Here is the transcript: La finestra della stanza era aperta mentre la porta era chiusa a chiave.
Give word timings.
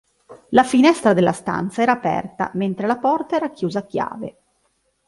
La 0.49 0.63
finestra 0.63 1.13
della 1.13 1.31
stanza 1.31 1.83
era 1.83 1.91
aperta 1.91 2.49
mentre 2.55 2.87
la 2.87 2.97
porta 2.97 3.35
era 3.35 3.51
chiusa 3.51 3.77
a 3.81 3.85
chiave. 3.85 4.37